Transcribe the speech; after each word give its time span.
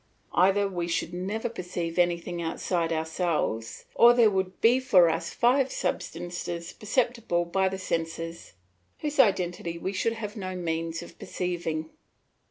Either 0.33 0.67
we 0.67 0.87
should 0.87 1.13
never 1.13 1.47
perceive 1.47 1.99
anything 1.99 2.41
outside 2.41 2.91
ourselves, 2.91 3.85
or 3.93 4.15
there 4.15 4.31
would 4.31 4.59
be 4.59 4.79
for 4.79 5.07
us 5.11 5.31
five 5.31 5.71
substances 5.71 6.73
perceptible 6.73 7.45
by 7.45 7.69
the 7.69 7.77
senses, 7.77 8.53
whose 9.01 9.19
identity 9.19 9.77
we 9.77 9.93
should 9.93 10.13
have 10.13 10.35
no 10.35 10.55
means 10.55 11.03
of 11.03 11.19
perceiving. 11.19 11.91